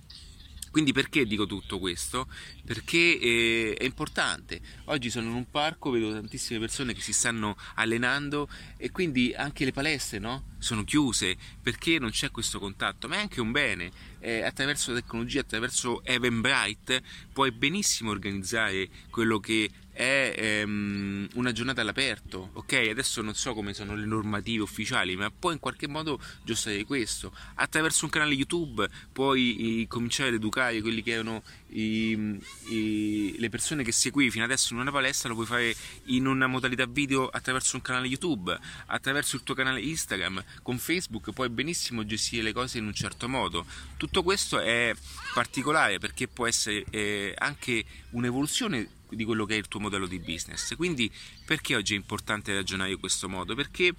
Quindi 0.73 0.93
perché 0.93 1.27
dico 1.27 1.45
tutto 1.45 1.79
questo? 1.79 2.27
Perché 2.65 3.19
eh, 3.19 3.75
è 3.79 3.85
importante. 3.85 4.59
Oggi 4.87 5.11
sono 5.11 5.29
in 5.29 5.35
un 5.35 5.51
parco, 5.51 5.91
vedo 5.91 6.11
tantissime 6.11 6.59
persone 6.59 6.95
che 6.95 7.03
si 7.03 7.13
stanno 7.13 7.57
allenando 7.75 8.49
e 8.79 8.91
quindi 8.91 9.35
anche 9.37 9.67
le 9.67 9.73
palestre 9.73 10.19
no? 10.19 10.55
sono 10.59 10.83
chiuse 10.83 11.37
perché 11.63 11.99
non 11.99 12.09
c'è 12.09 12.31
questo 12.31 12.59
contatto, 12.59 13.07
ma 13.07 13.17
è 13.17 13.19
anche 13.19 13.43
un 13.43 13.51
bene 13.53 13.93
eh, 14.21 14.43
attraverso 14.45 14.93
la 14.93 15.01
tecnologia, 15.01 15.41
attraverso 15.41 16.03
Eventbrite, 16.05 17.03
puoi 17.35 17.53
benissimo 17.53 18.11
organizzare 18.11 18.89
quello 19.11 19.41
che 19.41 19.71
è 20.03 20.35
ehm, 20.37 21.29
una 21.35 21.53
giornata 21.53 21.81
all'aperto, 21.81 22.51
ok? 22.55 22.89
Adesso 22.91 23.23
non 23.23 23.35
so 23.35 23.55
come 23.55 23.73
sono 23.73 23.95
le 23.95 24.05
normative 24.05 24.65
ufficiali, 24.65 25.15
ma 25.15 25.31
puoi 25.31 25.55
in 25.55 25.61
qualche 25.61 25.87
modo 25.87 26.21
giostrare 26.43 26.85
questo. 26.85 27.33
Attraverso 27.55 28.05
un 28.05 28.11
canale 28.11 28.35
YouTube 28.35 28.89
puoi 29.13 29.81
i, 29.81 29.87
cominciare 29.87 30.31
ad 30.31 30.35
educare 30.35 30.81
quelli 30.81 31.03
che 31.03 31.13
erano 31.13 31.45
i, 31.69 32.37
i, 32.71 33.37
le 33.39 33.49
persone 33.49 33.85
che 33.85 33.93
seguivi 33.93 34.33
fino 34.33 34.45
adesso 34.45 34.73
in 34.73 34.81
una 34.81 34.91
palestra, 34.91 35.29
lo 35.29 35.37
puoi 35.37 35.47
fare 35.47 35.75
in 36.07 36.27
una 36.27 36.49
modalità 36.49 36.85
video 36.87 37.29
attraverso 37.29 37.77
un 37.77 37.83
canale 37.83 38.09
YouTube, 38.09 38.59
attraverso 38.87 39.37
il 39.37 39.45
tuo 39.45 39.55
canale 39.55 39.81
Instagram, 39.81 40.43
con 40.63 40.79
Facebook 40.79 41.31
puoi 41.31 41.49
benissimo 41.49 42.05
gestire 42.05 42.43
le 42.43 42.53
cose 42.53 42.79
in 42.79 42.87
un 42.87 42.95
certo 42.95 43.29
modo. 43.29 43.65
Tutto 43.97 44.25
questo 44.25 44.59
è 44.59 44.93
particolare 45.33 45.99
perché 46.01 46.27
può 46.27 46.49
essere 46.49 46.85
eh, 46.91 47.35
anche 47.39 47.85
un'evoluzione 48.11 49.01
di 49.15 49.25
quello 49.25 49.45
che 49.45 49.55
è 49.55 49.59
il 49.59 49.69
tuo 49.69 49.81
modello 49.81 50.07
di 50.07 50.19
business. 50.19 50.75
Quindi 50.77 51.11
perché 51.45 51.77
oggi 51.77 51.95
è 51.95 51.97
importante 51.97 52.55
ragionare 52.55 52.93
in 52.93 53.01
questo 53.01 53.29
modo? 53.29 53.55
Perché 53.55 53.95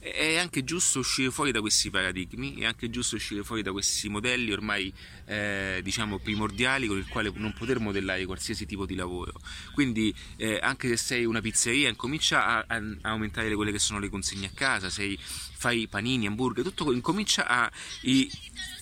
è 0.00 0.36
anche 0.36 0.64
giusto 0.64 1.00
uscire 1.00 1.30
fuori 1.30 1.50
da 1.50 1.60
questi 1.60 1.90
paradigmi, 1.90 2.56
è 2.56 2.64
anche 2.64 2.88
giusto 2.90 3.16
uscire 3.16 3.42
fuori 3.42 3.62
da 3.62 3.72
questi 3.72 4.08
modelli 4.08 4.52
ormai 4.52 4.92
eh, 5.26 5.80
diciamo 5.82 6.18
primordiali 6.18 6.86
con 6.86 6.98
il 6.98 7.06
quale 7.08 7.30
non 7.34 7.52
poter 7.52 7.80
modellare 7.80 8.24
qualsiasi 8.24 8.66
tipo 8.66 8.86
di 8.86 8.94
lavoro. 8.94 9.32
Quindi 9.72 10.14
eh, 10.36 10.58
anche 10.62 10.88
se 10.88 10.96
sei 10.96 11.24
una 11.24 11.40
pizzeria, 11.40 11.88
incomincia 11.88 12.46
a, 12.46 12.64
a, 12.66 12.82
aumentare 13.02 13.54
quelle 13.54 13.72
che 13.72 13.78
sono 13.78 13.98
le 13.98 14.08
consegne 14.08 14.46
a 14.46 14.50
casa, 14.54 14.90
sei, 14.90 15.18
fai 15.20 15.86
panini, 15.88 16.26
hamburger, 16.26 16.64
tutto 16.64 16.92
incomincia 16.92 17.46
a 17.46 17.70
i, 18.02 18.30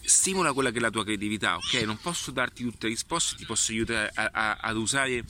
stimola 0.02 0.52
quella 0.52 0.70
che 0.70 0.78
è 0.78 0.80
la 0.80 0.90
tua 0.90 1.04
creatività, 1.04 1.56
ok? 1.56 1.75
Non 1.85 1.99
posso 1.99 2.30
darti 2.30 2.62
tutte 2.62 2.87
le 2.87 2.92
risposte, 2.92 3.37
ti 3.37 3.44
posso 3.44 3.73
aiutare 3.73 4.11
a, 4.14 4.30
a, 4.32 4.56
ad 4.61 4.76
usare 4.76 5.25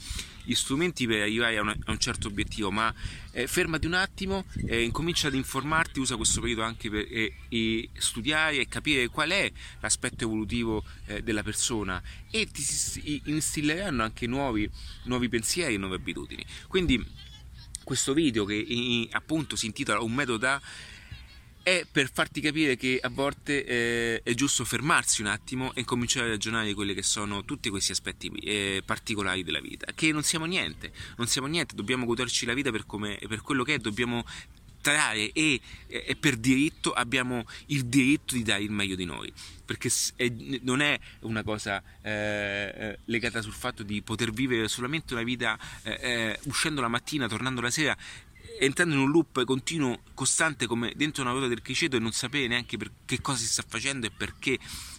gli 0.47 0.55
strumenti 0.55 1.05
per 1.05 1.21
arrivare 1.21 1.57
a, 1.57 1.61
una, 1.61 1.75
a 1.85 1.91
un 1.91 1.99
certo 1.99 2.29
obiettivo, 2.29 2.71
ma 2.71 2.93
eh, 3.31 3.47
fermati 3.47 3.85
un 3.85 3.95
attimo, 3.95 4.45
eh, 4.65 4.81
incomincia 4.81 5.27
ad 5.27 5.33
informarti, 5.33 5.86
usa 5.95 6.15
questo 6.15 6.41
periodo 6.41 6.63
anche 6.63 6.89
per 6.89 7.07
eh, 7.09 7.89
studiare 7.97 8.59
e 8.59 8.67
capire 8.67 9.07
qual 9.07 9.29
è 9.29 9.51
l'aspetto 9.79 10.25
evolutivo 10.25 10.83
eh, 11.05 11.21
della 11.23 11.43
persona 11.43 12.01
e 12.29 12.47
ti 12.51 13.21
instilleranno 13.25 14.03
anche 14.03 14.27
nuovi, 14.27 14.69
nuovi 15.03 15.29
pensieri 15.29 15.75
e 15.75 15.77
nuove 15.77 15.95
abitudini. 15.95 16.45
Quindi 16.67 17.03
questo 17.83 18.13
video 18.13 18.43
che 18.43 19.07
appunto 19.11 19.55
si 19.55 19.65
intitola 19.65 20.01
Un 20.01 20.13
metodo 20.13 20.37
da 20.37 20.61
è 21.67 21.85
per 21.89 22.09
farti 22.09 22.39
capire 22.39 22.77
che 22.77 22.97
a 23.01 23.09
volte 23.09 23.65
eh, 23.65 24.21
è 24.23 24.33
giusto 24.35 24.63
fermarsi 24.63 25.19
un 25.19 25.27
attimo 25.27 25.73
e 25.73 25.83
cominciare 25.83 26.27
a 26.27 26.29
ragionare 26.29 26.67
di 26.67 26.73
quelli 26.73 26.93
che 26.93 27.03
sono 27.03 27.43
tutti 27.43 27.69
questi 27.69 27.91
aspetti 27.91 28.29
eh, 28.29 28.81
particolari 28.85 29.43
della 29.43 29.59
vita, 29.59 29.91
che 29.93 30.13
non 30.13 30.23
siamo 30.23 30.45
niente, 30.45 30.93
non 31.17 31.27
siamo 31.27 31.47
niente, 31.47 31.75
dobbiamo 31.75 32.05
goderci 32.05 32.45
la 32.45 32.53
vita 32.53 32.71
per, 32.71 32.85
per 32.85 33.41
quello 33.41 33.65
che 33.65 33.73
è, 33.73 33.77
dobbiamo 33.79 34.23
trarre 34.87 35.33
e, 35.33 35.59
e, 35.87 36.15
per 36.15 36.37
diritto 36.37 36.93
abbiamo 36.93 37.45
il 37.67 37.85
diritto 37.87 38.35
di 38.35 38.43
dare 38.43 38.63
il 38.63 38.71
meglio 38.71 38.95
di 38.95 39.03
noi 39.03 39.31
perché 39.65 39.89
non 40.61 40.79
è 40.81 40.97
una 41.21 41.43
cosa 41.43 41.83
eh, 42.01 42.11
eh, 42.11 42.99
legata 43.05 43.41
sul 43.41 43.51
fatto 43.51 43.83
di 43.83 44.01
poter 44.01 44.31
vivere 44.31 44.69
solamente 44.69 45.13
una 45.13 45.23
vita 45.23 45.59
eh, 45.83 45.99
eh 46.01 46.39
uscendo 46.43 46.79
la 46.79 46.87
mattina, 46.87 47.27
tornando 47.27 47.59
la 47.59 47.69
sera 47.69 47.97
entrando 48.59 48.95
in 48.95 49.01
un 49.01 49.11
loop 49.11 49.43
continuo, 49.43 49.99
costante 50.13 50.67
come 50.67 50.93
dentro 50.95 51.21
una 51.21 51.31
ruota 51.31 51.47
del 51.47 51.61
criceto 51.61 51.97
e 51.97 51.99
non 51.99 52.13
sapere 52.13 52.47
neanche 52.47 52.77
per 52.77 52.89
che 53.05 53.19
cosa 53.21 53.37
si 53.39 53.47
sta 53.47 53.63
facendo 53.67 54.07
e 54.07 54.11
perché 54.11 54.57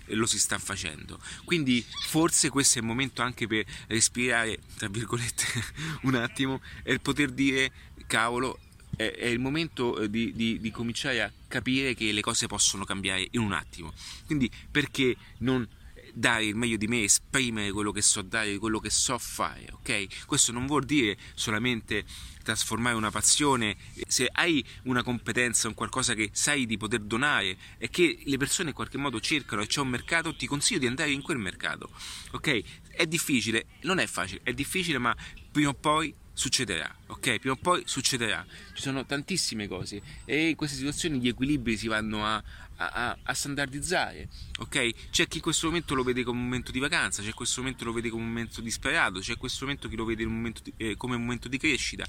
lo 0.09 0.27
si 0.27 0.39
sta 0.39 0.59
facendo. 0.59 1.19
Quindi 1.45 1.85
forse 2.07 2.51
questo 2.51 2.79
è 2.79 2.83
il 2.83 2.87
momento 2.87 3.23
anche 3.23 3.47
per 3.47 3.65
respirare, 3.89 4.59
tra 4.77 4.89
virgolette, 4.89 5.45
un 6.03 6.15
attimo 6.15 6.61
e 6.85 6.99
poter 6.99 7.31
dire 7.31 7.73
cavolo, 8.07 8.59
è, 8.99 9.15
è 9.15 9.27
il 9.27 9.39
momento 9.39 9.97
eh, 10.01 10.11
di, 10.11 10.33
di, 10.35 10.61
di 10.61 10.71
cominciare 10.73 11.23
a 11.23 11.33
capire 11.47 11.95
che 11.95 12.11
le 12.11 12.21
cose 12.21 12.49
possono 12.49 12.85
cambiare 12.85 13.29
in 13.31 13.41
un 13.41 13.53
attimo. 13.53 13.95
Quindi 14.27 14.51
perché 14.71 15.17
non 15.39 15.67
dare 16.13 16.47
il 16.47 16.57
meglio 16.57 16.77
di 16.77 16.89
me, 16.89 17.05
esprimere 17.05 17.71
quello 17.71 17.93
che 17.93 18.03
so 18.03 18.23
dare, 18.23 18.59
quello 18.59 18.81
che 18.81 18.91
so 18.91 19.17
fare, 19.19 19.69
ok? 19.71 20.27
Questo 20.27 20.51
non 20.51 20.67
vuol 20.67 20.85
dire 20.85 21.17
solamente 21.35 22.05
trasformare 22.43 22.97
una 22.97 23.11
passione, 23.11 23.77
se 24.09 24.29
hai 24.33 24.65
una 24.85 25.05
competenza, 25.05 25.69
un 25.69 25.75
qualcosa 25.75 26.15
che 26.15 26.31
sai 26.33 26.67
di 26.67 26.77
poter 26.77 27.01
donare 27.01 27.57
e 27.79 27.89
che 27.89 28.19
le 28.25 28.37
persone 28.37 28.71
in 28.71 28.75
qualche 28.75 28.99
modo 28.99 29.21
cercano 29.21 29.63
e 29.63 29.67
c'è 29.67 29.81
un 29.81 29.89
mercato, 29.89 30.35
ti 30.35 30.47
consiglio 30.47 30.81
di 30.81 30.87
andare 30.87 31.13
in 31.13 31.23
quel 31.23 31.39
mercato, 31.39 31.91
ok? 32.33 32.63
È 32.91 33.07
difficile, 33.07 33.67
non 33.83 33.99
è 33.99 34.07
facile, 34.07 34.41
è 34.43 34.53
difficile 34.53 34.99
ma 34.99 35.15
prima 35.53 35.69
o 35.69 35.75
poi 35.75 36.13
succederà, 36.39 36.95
ok? 37.09 37.39
Prima 37.41 37.55
o 37.55 37.57
poi 37.57 37.83
succederà. 37.85 38.47
Ci 38.73 38.81
sono 38.81 39.05
tantissime 39.05 39.67
cose 39.67 40.01
e 40.25 40.51
in 40.51 40.55
queste 40.55 40.77
situazioni 40.77 41.19
gli 41.19 41.27
equilibri 41.27 41.77
si 41.77 41.89
vanno 41.89 42.25
a, 42.25 42.41
a, 42.77 43.19
a, 43.21 43.35
standardizzare, 43.35 44.29
ok? 44.61 45.11
C'è 45.11 45.27
chi 45.27 45.39
in 45.39 45.43
questo 45.43 45.67
momento 45.67 45.97
lo 45.97 46.05
vede 46.05 46.23
come 46.23 46.39
un 46.39 46.45
momento 46.45 46.71
di 46.71 46.79
vacanza, 46.79 47.23
c'è 47.23 47.35
questo 47.35 47.61
momento 47.61 47.85
lo 47.85 47.93
vede 47.93 48.09
come 48.09 48.23
un 48.23 48.29
momento 48.29 48.61
disperato, 48.61 49.19
c'è 49.19 49.37
questo 49.37 49.65
momento 49.65 49.89
che 49.89 49.97
lo 49.97 50.05
vede 50.05 50.25
un 50.25 50.53
di, 50.63 50.73
eh, 50.77 50.97
come 50.97 51.17
un 51.17 51.23
momento 51.23 51.49
di 51.49 51.59
crescita. 51.59 52.07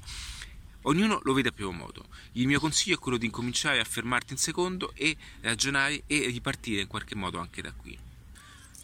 Ognuno 0.82 1.18
lo 1.24 1.32
vede 1.32 1.48
a 1.48 1.52
proprio 1.52 1.76
modo. 1.76 2.06
Il 2.32 2.46
mio 2.46 2.60
consiglio 2.60 2.94
è 2.94 2.98
quello 3.00 3.18
di 3.18 3.26
incominciare 3.26 3.80
a 3.80 3.84
fermarti 3.84 4.34
un 4.34 4.38
secondo 4.38 4.92
e 4.94 5.16
ragionare 5.40 6.04
e 6.06 6.26
ripartire 6.28 6.82
in 6.82 6.86
qualche 6.86 7.16
modo 7.16 7.40
anche 7.40 7.60
da 7.60 7.72
qui 7.72 8.09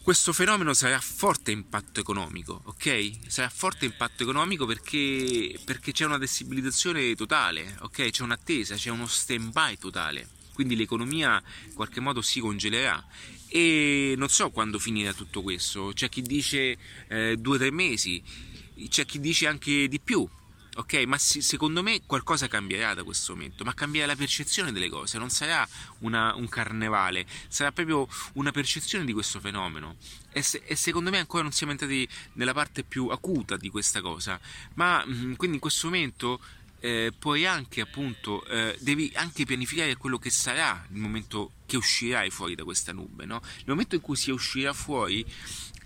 questo 0.07 0.31
fenomeno 0.31 0.73
sarà 0.73 0.95
a 0.95 1.01
forte 1.01 1.51
impatto 1.51 1.99
economico, 1.99 2.61
ok? 2.63 3.27
Sarà 3.27 3.47
a 3.47 3.51
forte 3.53 3.83
impatto 3.83 4.23
economico 4.23 4.65
perché, 4.65 5.59
perché 5.65 5.91
c'è 5.91 6.05
una 6.05 6.17
destabilizzazione 6.17 7.13
totale, 7.13 7.75
ok? 7.81 8.09
C'è 8.09 8.23
un'attesa, 8.23 8.75
c'è 8.75 8.89
uno 8.89 9.05
stand-by 9.05 9.77
totale, 9.77 10.29
quindi 10.53 10.77
l'economia 10.77 11.43
in 11.65 11.73
qualche 11.73 11.99
modo 11.99 12.21
si 12.21 12.39
congelerà. 12.39 13.05
E 13.49 14.13
non 14.15 14.29
so 14.29 14.49
quando 14.49 14.79
finirà 14.79 15.11
tutto 15.11 15.41
questo, 15.41 15.91
c'è 15.93 16.07
chi 16.07 16.21
dice 16.21 16.77
eh, 17.09 17.35
due 17.35 17.55
o 17.55 17.59
tre 17.59 17.71
mesi, 17.71 18.23
c'è 18.87 19.05
chi 19.05 19.19
dice 19.19 19.47
anche 19.47 19.89
di 19.89 19.99
più, 19.99 20.25
ok? 20.77 20.93
Ma 21.05 21.17
si, 21.17 21.41
secondo 21.41 21.83
me 21.83 22.01
qualcosa 22.05 22.47
cambierà 22.47 22.93
da 22.93 23.03
questo 23.03 23.33
momento, 23.33 23.63
ma 23.63 23.73
cambierà 23.73 24.07
la 24.07 24.15
percezione 24.15 24.71
delle 24.71 24.89
cose, 24.89 25.17
non 25.17 25.29
sarà 25.29 25.67
una, 25.99 26.35
un 26.35 26.47
carnevale, 26.47 27.25
sarà 27.47 27.71
proprio 27.71 28.07
una 28.33 28.51
percezione 28.51 29.05
di 29.05 29.13
questo 29.13 29.39
fenomeno. 29.39 29.95
E, 30.31 30.41
se, 30.41 30.61
e, 30.65 30.75
secondo 30.75 31.09
me 31.09 31.17
ancora 31.17 31.43
non 31.43 31.51
siamo 31.51 31.71
entrati 31.71 32.07
nella 32.33 32.53
parte 32.53 32.83
più 32.83 33.07
acuta 33.07 33.57
di 33.57 33.69
questa 33.69 34.01
cosa, 34.01 34.39
ma 34.75 35.03
mm, 35.05 35.33
quindi 35.33 35.55
in 35.55 35.61
questo 35.61 35.87
momento 35.87 36.39
eh, 36.79 37.11
puoi 37.17 37.45
anche 37.45 37.81
appunto, 37.81 38.45
eh, 38.45 38.77
devi 38.79 39.11
anche 39.15 39.45
pianificare 39.45 39.95
quello 39.95 40.19
che 40.19 40.29
sarà 40.29 40.85
il 40.91 40.99
momento 40.99 41.53
che 41.65 41.77
uscirai 41.77 42.29
fuori 42.29 42.55
da 42.55 42.63
questa 42.63 42.93
nube, 42.93 43.25
no? 43.25 43.41
Il 43.57 43.65
momento 43.65 43.95
in 43.95 44.01
cui 44.01 44.15
si 44.15 44.29
uscirà 44.29 44.73
fuori 44.73 45.25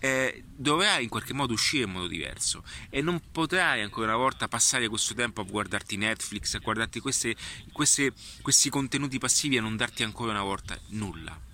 eh, 0.03 0.43
dovrai 0.43 1.03
in 1.03 1.09
qualche 1.09 1.33
modo 1.33 1.53
uscire 1.53 1.83
in 1.85 1.91
modo 1.91 2.07
diverso. 2.07 2.63
E 2.89 3.01
non 3.01 3.21
potrai 3.31 3.81
ancora 3.81 4.07
una 4.07 4.17
volta 4.17 4.47
passare 4.47 4.87
questo 4.87 5.13
tempo 5.13 5.41
a 5.41 5.43
guardarti 5.43 5.95
Netflix, 5.95 6.55
a 6.55 6.59
guardarti 6.59 6.99
queste, 6.99 7.35
queste, 7.71 8.11
questi 8.41 8.69
contenuti 8.69 9.19
passivi 9.19 9.57
e 9.57 9.61
non 9.61 9.77
darti 9.77 10.03
ancora 10.03 10.31
una 10.31 10.43
volta 10.43 10.77
nulla 10.89 11.49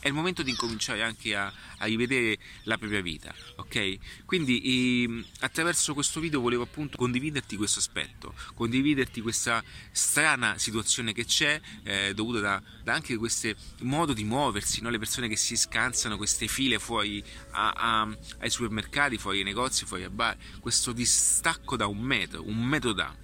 è 0.00 0.08
il 0.08 0.14
momento 0.14 0.42
di 0.42 0.50
incominciare 0.50 1.02
anche 1.02 1.34
a, 1.34 1.52
a 1.78 1.84
rivedere 1.86 2.38
la 2.64 2.78
propria 2.78 3.00
vita, 3.00 3.34
ok? 3.56 3.98
Quindi 4.24 4.60
e, 4.62 5.24
attraverso 5.40 5.94
questo 5.94 6.20
video 6.20 6.40
volevo 6.40 6.62
appunto 6.62 6.96
condividerti 6.96 7.56
questo 7.56 7.80
aspetto, 7.80 8.34
condividerti 8.54 9.20
questa 9.20 9.62
strana 9.90 10.56
situazione 10.58 11.12
che 11.12 11.24
c'è 11.24 11.60
eh, 11.82 12.14
dovuta 12.14 12.40
da, 12.40 12.62
da, 12.82 12.94
anche 12.94 13.16
questo 13.16 13.52
modo 13.80 14.12
di 14.12 14.24
muoversi, 14.24 14.80
no? 14.80 14.90
le 14.90 14.98
persone 14.98 15.28
che 15.28 15.36
si 15.36 15.56
scansano 15.56 16.16
queste 16.16 16.46
file 16.46 16.78
fuori 16.78 17.22
a, 17.50 17.70
a, 17.70 18.16
ai 18.38 18.50
supermercati, 18.50 19.18
fuori 19.18 19.38
ai 19.38 19.44
negozi, 19.44 19.84
fuori 19.84 20.04
ai 20.04 20.10
bar, 20.10 20.36
questo 20.60 20.92
distacco 20.92 21.76
da 21.76 21.86
un 21.86 21.98
metro, 21.98 22.46
un 22.46 22.62
metro 22.62 22.92
da. 22.92 23.14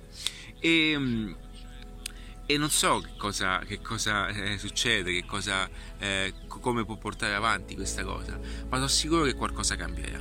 E, 0.59 1.37
e 2.47 2.59
non 2.59 2.71
so 2.71 3.01
che 3.01 3.13
cosa, 3.17 3.59
che 3.61 3.81
cosa 3.81 4.29
eh, 4.29 4.59
succede, 4.59 5.13
che 5.13 5.25
cosa, 5.25 5.69
eh, 5.99 6.35
come 6.47 6.85
può 6.85 6.97
portare 6.97 7.35
avanti 7.35 7.75
questa 7.75 8.05
cosa, 8.05 8.39
ma 8.69 8.77
sono 8.77 8.89
sicuro 8.89 9.25
che 9.25 9.35
qualcosa 9.35 9.77
cambierà. 9.77 10.21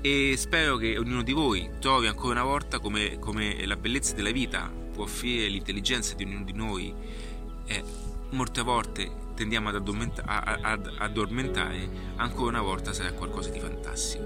E 0.00 0.34
spero 0.36 0.76
che 0.76 0.98
ognuno 0.98 1.22
di 1.22 1.32
voi 1.32 1.70
trovi 1.80 2.06
ancora 2.06 2.40
una 2.40 2.50
volta 2.50 2.78
come, 2.78 3.18
come 3.18 3.64
la 3.66 3.76
bellezza 3.76 4.14
della 4.14 4.30
vita 4.30 4.70
può 4.92 5.04
offrire 5.04 5.48
l'intelligenza 5.48 6.14
di 6.14 6.24
ognuno 6.24 6.44
di 6.44 6.52
noi 6.52 6.94
e 7.66 7.82
molte 8.30 8.62
volte 8.62 9.23
tendiamo 9.34 9.68
ad, 9.68 9.76
ad 9.76 10.90
addormentare, 10.98 11.88
ancora 12.16 12.50
una 12.50 12.62
volta 12.62 12.92
sarà 12.92 13.12
qualcosa 13.12 13.50
di 13.50 13.60
fantastico. 13.60 14.24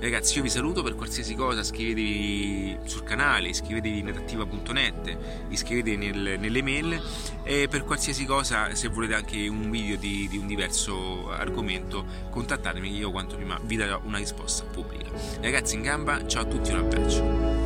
Ragazzi, 0.00 0.36
io 0.36 0.42
vi 0.42 0.50
saluto 0.50 0.82
per 0.82 0.94
qualsiasi 0.94 1.34
cosa, 1.34 1.60
iscrivetevi 1.60 2.78
sul 2.84 3.02
canale, 3.04 3.48
iscrivetevi 3.48 3.98
in 3.98 4.04
netattiva.net, 4.06 5.18
iscrivetevi 5.48 5.96
nel, 5.96 6.38
nelle 6.38 6.62
mail 6.62 7.00
e 7.42 7.68
per 7.68 7.84
qualsiasi 7.84 8.24
cosa, 8.24 8.74
se 8.74 8.88
volete 8.88 9.14
anche 9.14 9.48
un 9.48 9.70
video 9.70 9.96
di, 9.96 10.28
di 10.28 10.36
un 10.36 10.46
diverso 10.46 11.30
argomento, 11.30 12.04
contattatemi, 12.30 12.94
io 12.96 13.10
quanto 13.10 13.36
prima 13.36 13.58
vi 13.62 13.76
darò 13.76 14.00
una 14.04 14.18
risposta 14.18 14.64
pubblica. 14.64 15.10
Ragazzi 15.40 15.74
in 15.74 15.82
gamba, 15.82 16.26
ciao 16.26 16.42
a 16.42 16.46
tutti, 16.46 16.70
un 16.70 16.78
abbraccio. 16.78 17.57